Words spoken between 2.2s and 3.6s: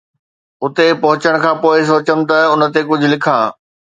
ته ان تي ڪجهه لکان